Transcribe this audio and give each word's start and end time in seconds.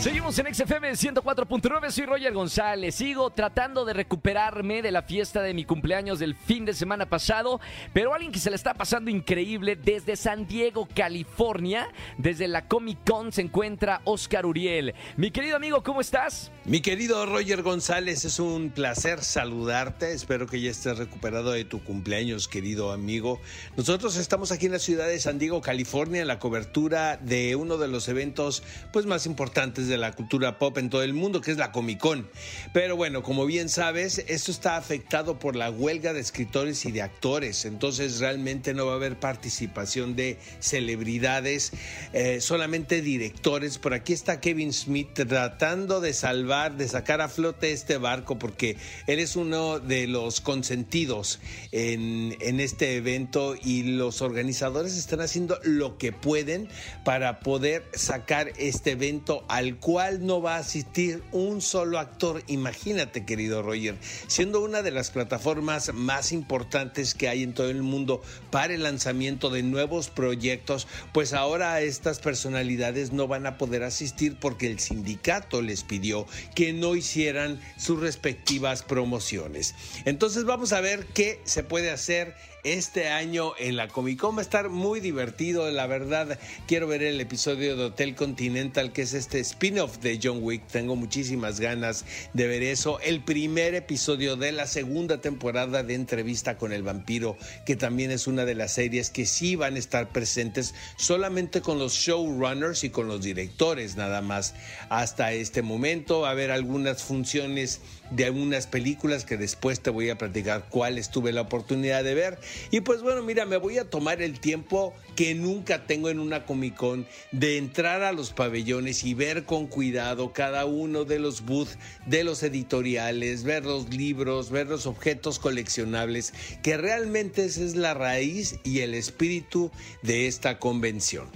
Seguimos 0.00 0.38
en 0.38 0.54
XFM 0.54 0.92
104.9, 0.92 1.90
soy 1.90 2.06
Roger 2.06 2.32
González. 2.32 2.94
Sigo 2.94 3.30
tratando 3.30 3.84
de 3.84 3.94
recuperarme 3.94 4.80
de 4.80 4.92
la 4.92 5.02
fiesta 5.02 5.42
de 5.42 5.52
mi 5.54 5.64
cumpleaños 5.64 6.20
del 6.20 6.36
fin 6.36 6.64
de 6.64 6.72
semana 6.72 7.06
pasado, 7.06 7.60
pero 7.92 8.14
alguien 8.14 8.30
que 8.30 8.38
se 8.38 8.48
le 8.48 8.54
está 8.54 8.74
pasando 8.74 9.10
increíble 9.10 9.74
desde 9.74 10.14
San 10.14 10.46
Diego, 10.46 10.86
California, 10.94 11.88
desde 12.16 12.46
la 12.46 12.68
Comic 12.68 12.98
Con 13.04 13.32
se 13.32 13.42
encuentra 13.42 14.00
Oscar 14.04 14.46
Uriel. 14.46 14.94
Mi 15.16 15.32
querido 15.32 15.56
amigo, 15.56 15.82
¿cómo 15.82 16.00
estás? 16.00 16.52
Mi 16.64 16.80
querido 16.80 17.26
Roger 17.26 17.62
González, 17.62 18.24
es 18.24 18.38
un 18.38 18.70
placer 18.70 19.24
saludarte. 19.24 20.12
Espero 20.12 20.46
que 20.46 20.60
ya 20.60 20.70
estés 20.70 20.96
recuperado 20.96 21.50
de 21.50 21.64
tu 21.64 21.82
cumpleaños, 21.82 22.46
querido 22.46 22.92
amigo. 22.92 23.40
Nosotros 23.76 24.16
estamos 24.16 24.52
aquí 24.52 24.66
en 24.66 24.72
la 24.72 24.78
ciudad 24.78 25.08
de 25.08 25.18
San 25.18 25.40
Diego, 25.40 25.60
California, 25.60 26.22
en 26.22 26.28
la 26.28 26.38
cobertura 26.38 27.16
de 27.16 27.56
uno 27.56 27.78
de 27.78 27.88
los 27.88 28.06
eventos 28.06 28.62
pues 28.92 29.04
más 29.04 29.26
importantes 29.26 29.87
de 29.88 29.98
la 29.98 30.12
cultura 30.12 30.58
pop 30.58 30.78
en 30.78 30.90
todo 30.90 31.02
el 31.02 31.14
mundo, 31.14 31.40
que 31.40 31.50
es 31.50 31.56
la 31.56 31.72
Comic 31.72 31.98
Con. 31.98 32.28
Pero 32.72 32.96
bueno, 32.96 33.22
como 33.22 33.46
bien 33.46 33.68
sabes, 33.68 34.24
esto 34.28 34.50
está 34.50 34.76
afectado 34.76 35.38
por 35.38 35.56
la 35.56 35.70
huelga 35.70 36.12
de 36.12 36.20
escritores 36.20 36.84
y 36.84 36.92
de 36.92 37.02
actores, 37.02 37.64
entonces 37.64 38.20
realmente 38.20 38.74
no 38.74 38.86
va 38.86 38.92
a 38.92 38.96
haber 38.96 39.18
participación 39.18 40.16
de 40.16 40.38
celebridades, 40.60 41.72
eh, 42.12 42.40
solamente 42.40 43.02
directores. 43.02 43.78
Por 43.78 43.94
aquí 43.94 44.12
está 44.12 44.40
Kevin 44.40 44.72
Smith 44.72 45.08
tratando 45.14 46.00
de 46.00 46.12
salvar, 46.12 46.76
de 46.76 46.88
sacar 46.88 47.20
a 47.20 47.28
flote 47.28 47.72
este 47.72 47.98
barco, 47.98 48.38
porque 48.38 48.76
él 49.06 49.18
es 49.18 49.36
uno 49.36 49.80
de 49.80 50.06
los 50.06 50.40
consentidos 50.40 51.40
en, 51.72 52.36
en 52.40 52.60
este 52.60 52.96
evento 52.96 53.56
y 53.60 53.82
los 53.82 54.22
organizadores 54.22 54.96
están 54.96 55.20
haciendo 55.20 55.58
lo 55.64 55.98
que 55.98 56.12
pueden 56.12 56.68
para 57.04 57.40
poder 57.40 57.84
sacar 57.94 58.52
este 58.58 58.92
evento 58.92 59.44
al 59.48 59.77
cual 59.80 60.24
no 60.24 60.40
va 60.40 60.56
a 60.56 60.60
asistir 60.60 61.22
un 61.32 61.60
solo 61.60 61.98
actor. 61.98 62.42
Imagínate, 62.46 63.24
querido 63.24 63.62
Roger, 63.62 63.96
siendo 64.26 64.60
una 64.60 64.82
de 64.82 64.90
las 64.90 65.10
plataformas 65.10 65.92
más 65.94 66.32
importantes 66.32 67.14
que 67.14 67.28
hay 67.28 67.42
en 67.42 67.54
todo 67.54 67.70
el 67.70 67.82
mundo 67.82 68.22
para 68.50 68.74
el 68.74 68.82
lanzamiento 68.82 69.50
de 69.50 69.62
nuevos 69.62 70.08
proyectos, 70.10 70.86
pues 71.12 71.32
ahora 71.32 71.80
estas 71.80 72.18
personalidades 72.18 73.12
no 73.12 73.28
van 73.28 73.46
a 73.46 73.58
poder 73.58 73.82
asistir 73.82 74.38
porque 74.40 74.66
el 74.66 74.78
sindicato 74.78 75.62
les 75.62 75.82
pidió 75.82 76.26
que 76.54 76.72
no 76.72 76.96
hicieran 76.96 77.60
sus 77.76 78.00
respectivas 78.00 78.82
promociones. 78.82 79.74
Entonces 80.04 80.44
vamos 80.44 80.72
a 80.72 80.80
ver 80.80 81.06
qué 81.14 81.40
se 81.44 81.62
puede 81.62 81.90
hacer 81.90 82.34
este 82.64 83.08
año 83.08 83.52
en 83.58 83.76
la 83.76 83.88
Comic 83.88 84.18
Con. 84.18 84.36
Va 84.36 84.40
a 84.40 84.42
estar 84.42 84.68
muy 84.68 85.00
divertido, 85.00 85.70
la 85.70 85.86
verdad. 85.86 86.38
Quiero 86.66 86.86
ver 86.86 87.02
el 87.02 87.20
episodio 87.20 87.76
de 87.76 87.84
Hotel 87.84 88.14
Continental, 88.14 88.92
que 88.92 89.02
es 89.02 89.14
este 89.14 89.40
spin-off 89.68 89.98
de 89.98 90.18
John 90.22 90.38
Wick. 90.40 90.66
Tengo 90.68 90.96
muchísimas 90.96 91.60
ganas 91.60 92.06
de 92.32 92.46
ver 92.46 92.62
eso. 92.62 93.00
El 93.00 93.22
primer 93.22 93.74
episodio 93.74 94.34
de 94.34 94.50
la 94.50 94.66
segunda 94.66 95.20
temporada 95.20 95.82
de 95.82 95.92
Entrevista 95.92 96.56
con 96.56 96.72
el 96.72 96.82
Vampiro, 96.82 97.36
que 97.66 97.76
también 97.76 98.10
es 98.10 98.26
una 98.26 98.46
de 98.46 98.54
las 98.54 98.72
series 98.72 99.10
que 99.10 99.26
sí 99.26 99.56
van 99.56 99.74
a 99.74 99.78
estar 99.78 100.08
presentes 100.08 100.74
solamente 100.96 101.60
con 101.60 101.78
los 101.78 101.92
showrunners 101.92 102.82
y 102.82 102.88
con 102.88 103.08
los 103.08 103.20
directores 103.20 103.96
nada 103.96 104.22
más 104.22 104.54
hasta 104.88 105.34
este 105.34 105.60
momento. 105.60 106.20
Va 106.20 106.28
a 106.28 106.30
haber 106.32 106.50
algunas 106.50 107.02
funciones 107.02 107.82
de 108.10 108.24
algunas 108.24 108.66
películas 108.66 109.26
que 109.26 109.36
después 109.36 109.80
te 109.80 109.90
voy 109.90 110.08
a 110.08 110.16
platicar 110.16 110.66
cuáles 110.70 111.10
tuve 111.10 111.32
la 111.32 111.42
oportunidad 111.42 112.02
de 112.04 112.14
ver. 112.14 112.38
Y 112.70 112.80
pues 112.80 113.02
bueno, 113.02 113.22
mira, 113.22 113.44
me 113.44 113.58
voy 113.58 113.76
a 113.76 113.90
tomar 113.90 114.22
el 114.22 114.40
tiempo 114.40 114.94
que 115.14 115.34
nunca 115.34 115.86
tengo 115.86 116.08
en 116.08 116.20
una 116.20 116.46
Comic 116.46 116.74
Con 116.74 117.06
de 117.32 117.58
entrar 117.58 118.02
a 118.02 118.12
los 118.12 118.32
pabellones 118.32 119.04
y 119.04 119.14
ver 119.14 119.44
con 119.44 119.57
cuidado 119.66 120.32
cada 120.32 120.64
uno 120.64 121.04
de 121.04 121.18
los 121.18 121.44
booths 121.44 121.78
de 122.06 122.24
los 122.24 122.42
editoriales, 122.42 123.44
ver 123.44 123.64
los 123.64 123.92
libros, 123.92 124.50
ver 124.50 124.68
los 124.68 124.86
objetos 124.86 125.38
coleccionables, 125.38 126.32
que 126.62 126.76
realmente 126.76 127.44
esa 127.44 127.62
es 127.62 127.76
la 127.76 127.94
raíz 127.94 128.56
y 128.64 128.80
el 128.80 128.94
espíritu 128.94 129.70
de 130.02 130.26
esta 130.26 130.58
convención. 130.58 131.28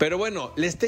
Pero 0.00 0.16
bueno, 0.16 0.50
les 0.56 0.78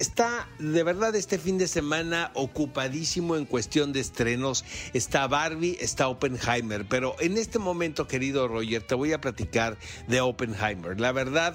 está 0.00 0.48
de 0.58 0.82
verdad 0.82 1.14
este 1.14 1.38
fin 1.38 1.56
de 1.56 1.68
semana 1.68 2.32
ocupadísimo 2.34 3.36
en 3.36 3.44
cuestión 3.44 3.92
de 3.92 4.00
estrenos. 4.00 4.64
Está 4.92 5.28
Barbie, 5.28 5.78
está 5.80 6.08
Oppenheimer. 6.08 6.84
Pero 6.88 7.14
en 7.20 7.36
este 7.36 7.60
momento, 7.60 8.08
querido 8.08 8.48
Roger, 8.48 8.82
te 8.82 8.96
voy 8.96 9.12
a 9.12 9.20
platicar 9.20 9.78
de 10.08 10.20
Oppenheimer. 10.20 10.98
La 10.98 11.12
verdad, 11.12 11.54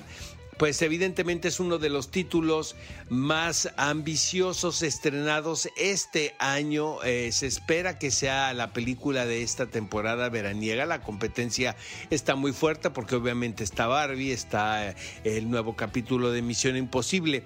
pues 0.62 0.80
evidentemente 0.84 1.48
es 1.48 1.60
uno 1.60 1.80
de 1.80 1.90
los 1.90 2.12
títulos 2.12 2.76
más 3.10 3.74
ambiciosos 3.78 4.84
estrenados 4.84 5.68
este 5.76 6.36
año. 6.38 7.02
Eh, 7.02 7.32
se 7.32 7.48
espera 7.48 7.98
que 7.98 8.12
sea 8.12 8.54
la 8.54 8.72
película 8.72 9.26
de 9.26 9.42
esta 9.42 9.66
temporada 9.66 10.30
veraniega. 10.30 10.86
La 10.86 11.02
competencia 11.02 11.76
está 12.12 12.36
muy 12.36 12.54
fuerte 12.54 12.92
porque 12.92 13.16
obviamente 13.16 13.64
está 13.64 13.88
Barbie, 13.88 14.34
está 14.34 14.94
el 15.24 15.50
nuevo 15.50 15.76
capítulo 15.76 16.32
de 16.32 16.44
Misión 16.44 16.78
Imposible. 16.78 17.44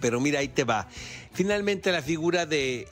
Pero 0.00 0.20
mira, 0.20 0.38
ahí 0.38 0.46
te 0.46 0.62
va. 0.62 0.86
Finalmente, 1.36 1.92
la 1.92 2.00
figura 2.00 2.46
de, 2.46 2.88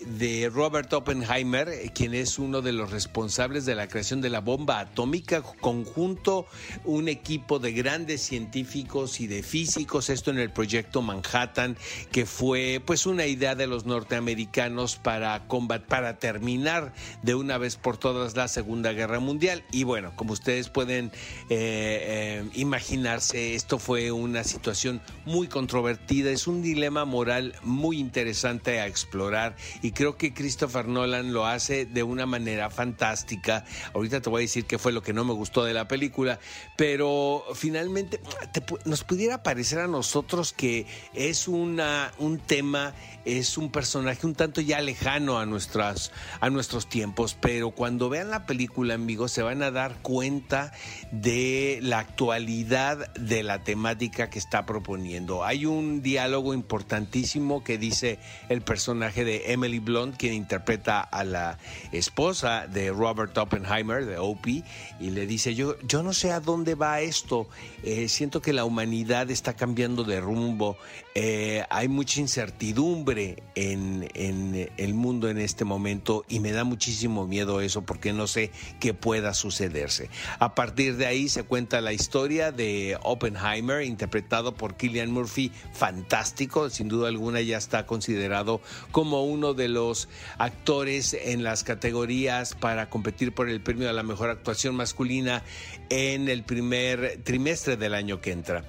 Robert 0.52 0.92
Oppenheimer, 0.92 1.66
eh, 1.70 1.90
quien 1.94 2.12
es 2.12 2.38
uno 2.38 2.60
de 2.60 2.74
los 2.74 2.90
responsables 2.90 3.64
de 3.64 3.74
la 3.74 3.88
creación 3.88 4.20
de 4.20 4.28
la 4.28 4.40
bomba 4.40 4.80
atómica, 4.80 5.40
conjunto 5.40 6.44
un 6.84 7.08
equipo 7.08 7.58
de 7.58 7.72
grandes 7.72 8.20
científicos 8.20 9.22
y 9.22 9.28
de 9.28 9.42
físicos, 9.42 10.10
esto 10.10 10.30
en 10.30 10.38
el 10.38 10.50
proyecto 10.50 11.00
Manhattan, 11.00 11.78
que 12.12 12.26
fue 12.26 12.82
pues 12.84 13.06
una 13.06 13.24
idea 13.24 13.54
de 13.54 13.66
los 13.66 13.86
norteamericanos 13.86 14.96
para 14.96 15.48
combat, 15.48 15.82
para 15.82 16.18
terminar 16.18 16.92
de 17.22 17.34
una 17.34 17.56
vez 17.56 17.76
por 17.76 17.96
todas 17.96 18.36
la 18.36 18.48
Segunda 18.48 18.92
Guerra 18.92 19.20
Mundial. 19.20 19.64
Y 19.72 19.84
bueno, 19.84 20.12
como 20.16 20.34
ustedes 20.34 20.68
pueden 20.68 21.06
eh, 21.48 22.42
eh, 22.42 22.44
imaginarse, 22.56 23.54
esto 23.54 23.78
fue 23.78 24.12
una 24.12 24.44
situación 24.44 25.00
muy 25.24 25.48
controvertida, 25.48 26.30
es 26.30 26.46
un 26.46 26.60
dilema 26.60 27.06
moral 27.06 27.54
muy 27.62 27.98
interesante 27.98 28.33
a 28.44 28.86
explorar 28.86 29.56
y 29.82 29.92
creo 29.92 30.16
que 30.16 30.34
Christopher 30.34 30.86
Nolan 30.86 31.32
lo 31.32 31.46
hace 31.46 31.86
de 31.86 32.02
una 32.02 32.26
manera 32.26 32.70
fantástica. 32.70 33.64
Ahorita 33.94 34.20
te 34.20 34.30
voy 34.30 34.40
a 34.40 34.42
decir 34.42 34.64
qué 34.64 34.78
fue 34.78 34.92
lo 34.92 35.02
que 35.02 35.12
no 35.12 35.24
me 35.24 35.32
gustó 35.32 35.64
de 35.64 35.72
la 35.72 35.86
película, 35.86 36.40
pero 36.76 37.44
finalmente 37.54 38.20
nos 38.84 39.04
pudiera 39.04 39.42
parecer 39.42 39.78
a 39.78 39.86
nosotros 39.86 40.52
que 40.52 40.86
es 41.14 41.48
una, 41.48 42.12
un 42.18 42.38
tema, 42.38 42.94
es 43.24 43.56
un 43.56 43.70
personaje 43.70 44.26
un 44.26 44.34
tanto 44.34 44.60
ya 44.60 44.80
lejano 44.80 45.38
a, 45.38 45.46
nuestras, 45.46 46.12
a 46.40 46.50
nuestros 46.50 46.88
tiempos, 46.88 47.36
pero 47.40 47.70
cuando 47.70 48.08
vean 48.08 48.30
la 48.30 48.46
película, 48.46 48.94
amigos, 48.94 49.32
se 49.32 49.42
van 49.42 49.62
a 49.62 49.70
dar 49.70 50.02
cuenta 50.02 50.72
de 51.12 51.78
la 51.82 52.00
actualidad 52.00 53.12
de 53.14 53.42
la 53.42 53.62
temática 53.62 54.30
que 54.30 54.38
está 54.38 54.66
proponiendo. 54.66 55.44
Hay 55.44 55.66
un 55.66 56.02
diálogo 56.02 56.54
importantísimo 56.54 57.62
que 57.62 57.78
dice, 57.78 58.18
el 58.48 58.62
personaje 58.62 59.24
de 59.24 59.52
Emily 59.52 59.78
Blunt, 59.78 60.16
quien 60.16 60.34
interpreta 60.34 61.00
a 61.00 61.24
la 61.24 61.58
esposa 61.92 62.66
de 62.66 62.90
Robert 62.90 63.36
Oppenheimer, 63.38 64.04
de 64.04 64.18
Opie, 64.18 64.64
y 65.00 65.10
le 65.10 65.26
dice, 65.26 65.54
yo, 65.54 65.76
yo 65.82 66.02
no 66.02 66.12
sé 66.12 66.32
a 66.32 66.40
dónde 66.40 66.74
va 66.74 67.00
esto, 67.00 67.48
eh, 67.82 68.08
siento 68.08 68.40
que 68.40 68.52
la 68.52 68.64
humanidad 68.64 69.30
está 69.30 69.54
cambiando 69.54 70.04
de 70.04 70.20
rumbo, 70.20 70.76
eh, 71.14 71.64
hay 71.70 71.88
mucha 71.88 72.20
incertidumbre 72.20 73.42
en, 73.54 74.08
en 74.14 74.70
el 74.76 74.94
mundo 74.94 75.28
en 75.28 75.38
este 75.38 75.64
momento 75.64 76.24
y 76.28 76.40
me 76.40 76.52
da 76.52 76.64
muchísimo 76.64 77.26
miedo 77.26 77.60
eso 77.60 77.82
porque 77.82 78.12
no 78.12 78.26
sé 78.26 78.50
qué 78.80 78.94
pueda 78.94 79.34
sucederse. 79.34 80.10
A 80.38 80.54
partir 80.54 80.96
de 80.96 81.06
ahí 81.06 81.28
se 81.28 81.44
cuenta 81.44 81.80
la 81.80 81.92
historia 81.92 82.52
de 82.52 82.98
Oppenheimer, 83.02 83.82
interpretado 83.82 84.54
por 84.54 84.76
Killian 84.76 85.10
Murphy, 85.10 85.52
fantástico, 85.72 86.70
sin 86.70 86.88
duda 86.88 87.08
alguna 87.08 87.40
ya 87.40 87.58
está 87.58 87.86
considerado 87.86 88.03
considerado 88.04 88.60
como 88.92 89.24
uno 89.24 89.54
de 89.54 89.68
los 89.68 90.08
actores 90.36 91.14
en 91.14 91.42
las 91.42 91.64
categorías 91.64 92.54
para 92.54 92.90
competir 92.90 93.32
por 93.32 93.48
el 93.48 93.62
premio 93.62 93.88
a 93.88 93.94
la 93.94 94.02
mejor 94.02 94.28
actuación 94.28 94.74
masculina 94.74 95.42
en 95.88 96.28
el 96.28 96.42
primer 96.42 97.22
trimestre 97.24 97.78
del 97.78 97.94
año 97.94 98.20
que 98.20 98.32
entra. 98.32 98.62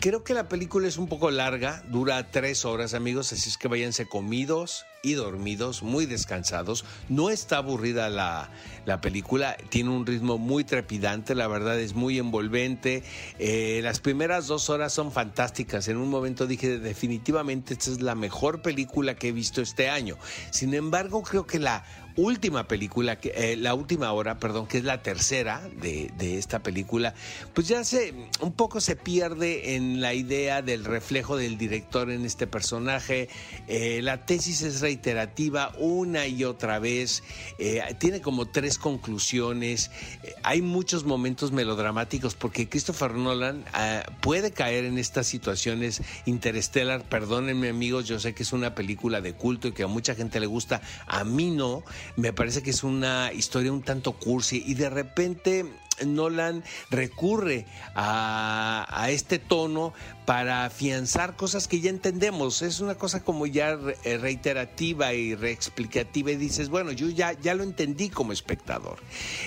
Creo 0.00 0.24
que 0.24 0.32
la 0.32 0.48
película 0.48 0.88
es 0.88 0.96
un 0.96 1.06
poco 1.06 1.30
larga, 1.30 1.82
dura 1.88 2.30
tres 2.30 2.64
horas 2.64 2.94
amigos, 2.94 3.30
así 3.32 3.50
es 3.50 3.58
que 3.58 3.68
váyanse 3.68 4.08
comidos 4.08 4.86
y 5.02 5.14
dormidos, 5.14 5.82
muy 5.82 6.06
descansados. 6.06 6.84
No 7.08 7.30
está 7.30 7.58
aburrida 7.58 8.08
la, 8.08 8.50
la 8.84 9.00
película, 9.00 9.56
tiene 9.68 9.90
un 9.90 10.06
ritmo 10.06 10.38
muy 10.38 10.64
trepidante, 10.64 11.34
la 11.34 11.46
verdad 11.46 11.78
es 11.78 11.94
muy 11.94 12.18
envolvente. 12.18 13.02
Eh, 13.38 13.80
las 13.82 14.00
primeras 14.00 14.46
dos 14.46 14.70
horas 14.70 14.92
son 14.92 15.12
fantásticas. 15.12 15.88
En 15.88 15.96
un 15.96 16.08
momento 16.08 16.46
dije 16.46 16.78
definitivamente 16.78 17.74
esta 17.74 17.90
es 17.90 18.00
la 18.00 18.14
mejor 18.14 18.62
película 18.62 19.14
que 19.14 19.28
he 19.28 19.32
visto 19.32 19.60
este 19.60 19.88
año. 19.88 20.16
Sin 20.50 20.74
embargo, 20.74 21.22
creo 21.22 21.46
que 21.46 21.58
la 21.58 21.84
última 22.18 22.66
película, 22.66 23.18
eh, 23.22 23.56
la 23.56 23.74
última 23.74 24.12
hora, 24.12 24.38
perdón, 24.38 24.66
que 24.66 24.78
es 24.78 24.84
la 24.84 25.02
tercera 25.02 25.62
de, 25.80 26.10
de, 26.18 26.36
esta 26.36 26.58
película, 26.58 27.14
pues 27.54 27.68
ya 27.68 27.84
se 27.84 28.12
un 28.40 28.52
poco 28.52 28.80
se 28.80 28.96
pierde 28.96 29.76
en 29.76 30.00
la 30.00 30.14
idea 30.14 30.60
del 30.60 30.84
reflejo 30.84 31.36
del 31.36 31.56
director 31.56 32.10
en 32.10 32.24
este 32.24 32.48
personaje. 32.48 33.28
Eh, 33.68 34.00
la 34.02 34.26
tesis 34.26 34.62
es 34.62 34.82
reiterativa 34.88 35.72
una 35.78 36.26
y 36.26 36.44
otra 36.44 36.78
vez. 36.78 37.22
Eh, 37.58 37.82
tiene 37.98 38.22
como 38.22 38.46
tres 38.46 38.78
conclusiones. 38.78 39.90
Eh, 40.22 40.34
hay 40.42 40.62
muchos 40.62 41.04
momentos 41.04 41.52
melodramáticos 41.52 42.34
porque 42.34 42.68
Christopher 42.70 43.12
Nolan 43.12 43.64
ah, 43.74 44.02
puede 44.22 44.50
caer 44.50 44.86
en 44.86 44.96
estas 44.96 45.26
situaciones. 45.26 46.00
Interstellar, 46.24 47.06
perdónenme 47.06 47.68
amigos, 47.68 48.06
yo 48.06 48.18
sé 48.18 48.32
que 48.32 48.44
es 48.44 48.52
una 48.54 48.74
película 48.74 49.20
de 49.20 49.34
culto 49.34 49.68
y 49.68 49.72
que 49.72 49.82
a 49.82 49.88
mucha 49.88 50.14
gente 50.14 50.40
le 50.40 50.46
gusta. 50.46 50.80
A 51.06 51.24
mí 51.24 51.50
no. 51.50 51.84
Me 52.16 52.32
parece 52.32 52.62
que 52.62 52.70
es 52.70 52.82
una 52.82 53.30
historia 53.34 53.70
un 53.72 53.82
tanto 53.82 54.12
cursi 54.12 54.62
y 54.66 54.72
de 54.72 54.88
repente 54.88 55.66
Nolan 56.06 56.64
recurre 56.90 57.66
a, 57.94 59.06
este 59.10 59.38
tono 59.38 59.92
para 60.26 60.64
afianzar 60.64 61.36
cosas 61.36 61.68
que 61.68 61.80
ya 61.80 61.90
entendemos. 61.90 62.62
Es 62.62 62.80
una 62.80 62.96
cosa 62.96 63.22
como 63.22 63.46
ya 63.46 63.78
eh, 64.04 64.18
reiterativa 64.18 65.14
y 65.14 65.34
reexplicativa 65.34 66.30
y 66.30 66.36
dices, 66.36 66.68
bueno, 66.68 66.92
yo 66.92 67.08
ya, 67.08 67.32
ya 67.32 67.54
lo 67.54 67.62
entendí 67.62 68.10
como 68.10 68.32
espectador. 68.32 68.98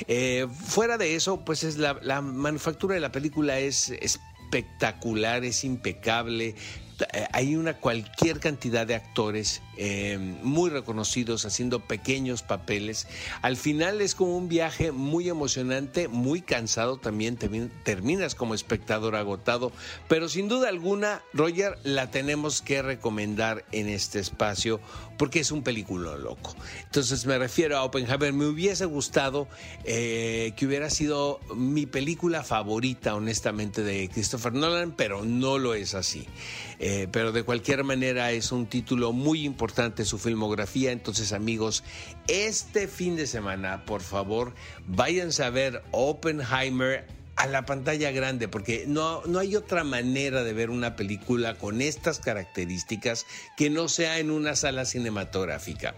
Eh, 0.07 0.47
fuera 0.65 0.97
de 0.97 1.15
eso, 1.15 1.41
pues 1.41 1.63
es 1.63 1.77
la, 1.77 2.21
manufactura 2.21 2.95
de 2.95 3.01
la 3.01 3.11
película 3.11 3.59
es 3.59 3.89
espectacular, 3.89 5.43
es 5.45 5.63
impecable, 5.63 6.55
hay 7.33 7.55
una 7.55 7.75
cualquier 7.77 8.39
cantidad 8.39 8.85
de 8.85 8.95
actores 8.95 9.61
eh, 9.77 10.17
muy 10.43 10.69
reconocidos 10.69 11.45
haciendo 11.45 11.79
pequeños 11.79 12.43
papeles. 12.43 13.07
Al 13.41 13.57
final 13.57 14.01
es 14.01 14.15
como 14.15 14.37
un 14.37 14.47
viaje 14.47 14.91
muy 14.91 15.29
emocionante, 15.29 16.07
muy 16.07 16.41
cansado 16.41 16.97
también, 16.97 17.37
terminas 17.83 18.35
como 18.35 18.53
espectador 18.53 19.15
agotado, 19.15 19.71
pero 20.07 20.29
sin 20.29 20.47
duda 20.47 20.69
alguna, 20.69 21.21
Roger, 21.33 21.77
la 21.83 22.11
tenemos 22.11 22.61
que 22.61 22.81
recomendar 22.81 23.65
en 23.71 23.89
este 23.89 24.19
espacio 24.19 24.79
porque 25.17 25.39
es 25.39 25.51
un 25.51 25.63
película 25.63 26.17
loco. 26.17 26.55
Entonces 26.83 27.25
me 27.25 27.37
refiero 27.37 27.77
a 27.77 27.83
Oppenheimer, 27.83 28.33
me 28.33 28.47
hubiese 28.47 28.85
gustado 28.85 29.47
eh, 29.83 30.53
que 30.55 30.65
hubiera 30.65 30.89
sido 30.89 31.39
mi 31.55 31.85
película 31.85 32.43
favorita, 32.43 33.15
honestamente, 33.15 33.83
de 33.83 34.09
Christopher 34.09 34.53
Nolan, 34.53 34.93
pero 34.95 35.23
no 35.23 35.57
lo 35.59 35.73
es 35.75 35.93
así. 35.93 36.27
Eh, 36.79 36.90
pero 37.11 37.31
de 37.31 37.43
cualquier 37.43 37.83
manera 37.83 38.31
es 38.31 38.51
un 38.51 38.65
título 38.65 39.11
muy 39.13 39.43
importante 39.43 40.05
su 40.05 40.17
filmografía. 40.17 40.91
Entonces, 40.91 41.33
amigos, 41.33 41.83
este 42.27 42.87
fin 42.87 43.15
de 43.15 43.27
semana, 43.27 43.85
por 43.85 44.01
favor, 44.01 44.53
váyanse 44.87 45.43
a 45.43 45.49
ver 45.49 45.83
Oppenheimer 45.91 47.05
a 47.35 47.47
la 47.47 47.65
pantalla 47.65 48.11
grande, 48.11 48.47
porque 48.47 48.85
no, 48.87 49.23
no 49.25 49.39
hay 49.39 49.55
otra 49.55 49.83
manera 49.83 50.43
de 50.43 50.53
ver 50.53 50.69
una 50.69 50.95
película 50.95 51.55
con 51.55 51.81
estas 51.81 52.19
características 52.19 53.25
que 53.57 53.69
no 53.69 53.87
sea 53.87 54.19
en 54.19 54.31
una 54.31 54.55
sala 54.55 54.85
cinematográfica. 54.85 55.95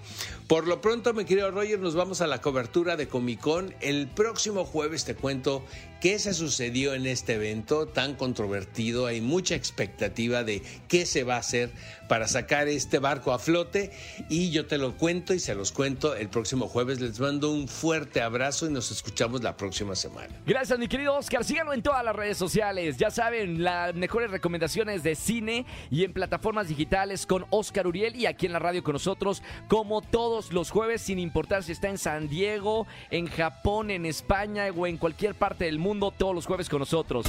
Por 0.47 0.67
lo 0.67 0.81
pronto, 0.81 1.13
mi 1.13 1.25
querido 1.25 1.51
Roger, 1.51 1.79
nos 1.79 1.95
vamos 1.95 2.21
a 2.21 2.27
la 2.27 2.41
cobertura 2.41 2.95
de 2.95 3.07
Comic 3.07 3.39
Con. 3.39 3.73
El 3.81 4.07
próximo 4.07 4.65
jueves 4.65 5.05
te 5.05 5.15
cuento 5.15 5.65
qué 6.03 6.19
se 6.19 6.33
sucedió 6.33 6.93
en 6.93 7.05
este 7.05 7.35
evento 7.35 7.87
tan 7.87 8.15
controvertido. 8.15 9.05
Hay 9.05 9.21
mucha 9.21 9.55
expectativa 9.55 10.43
de 10.43 10.61
qué 10.89 11.05
se 11.05 11.23
va 11.23 11.35
a 11.35 11.39
hacer 11.39 11.71
para 12.09 12.27
sacar 12.27 12.67
este 12.67 12.99
barco 12.99 13.31
a 13.31 13.39
flote 13.39 13.91
y 14.29 14.51
yo 14.51 14.67
te 14.67 14.77
lo 14.77 14.97
cuento 14.97 15.33
y 15.33 15.39
se 15.39 15.55
los 15.55 15.71
cuento 15.71 16.13
el 16.13 16.29
próximo 16.29 16.67
jueves. 16.67 16.99
Les 16.99 17.19
mando 17.19 17.51
un 17.51 17.67
fuerte 17.67 18.21
abrazo 18.21 18.67
y 18.67 18.73
nos 18.73 18.91
escuchamos 18.91 19.41
la 19.43 19.55
próxima 19.55 19.95
semana. 19.95 20.35
Gracias, 20.45 20.77
mi 20.77 20.89
querido 20.89 21.13
Oscar. 21.23 21.45
Síganlo 21.45 21.71
en 21.71 21.81
todas 21.81 22.03
las 22.03 22.13
redes 22.13 22.37
sociales. 22.37 22.97
Ya 22.97 23.09
saben, 23.09 23.63
las 23.63 23.95
mejores 23.95 24.29
recomendaciones 24.29 25.03
de 25.03 25.15
cine 25.15 25.65
y 25.89 26.03
en 26.03 26.11
plataformas 26.11 26.67
digitales 26.67 27.25
con 27.25 27.45
Oscar 27.49 27.87
Uriel 27.87 28.17
y 28.17 28.25
aquí 28.25 28.45
en 28.45 28.51
la 28.51 28.59
radio 28.59 28.83
con 28.83 28.91
nosotros 28.91 29.41
como 29.69 30.01
todos 30.01 30.51
los 30.51 30.69
jueves, 30.69 31.01
sin 31.01 31.19
importar 31.19 31.63
si 31.63 31.71
está 31.71 31.87
en 31.87 31.97
San 31.97 32.27
Diego, 32.27 32.87
en 33.09 33.27
Japón, 33.27 33.89
en 33.89 34.05
España 34.05 34.65
o 34.75 34.85
en 34.85 34.97
cualquier 34.97 35.33
parte 35.33 35.63
del 35.63 35.79
mundo, 35.79 36.11
todos 36.11 36.35
los 36.35 36.45
jueves 36.45 36.67
con 36.67 36.79
nosotros. 36.79 37.25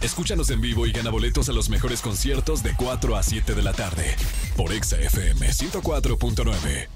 Escúchanos 0.00 0.50
en 0.50 0.60
vivo 0.60 0.84
y 0.84 0.90
gana 0.90 1.10
boletos 1.10 1.48
a 1.48 1.52
los 1.52 1.70
mejores 1.70 2.02
conciertos 2.02 2.64
de 2.64 2.74
4 2.76 3.16
a 3.16 3.22
7 3.22 3.54
de 3.54 3.62
la 3.62 3.72
tarde 3.72 4.16
por 4.56 4.72
Exa 4.72 4.98
FM 4.98 5.46
104.9. 5.46 6.95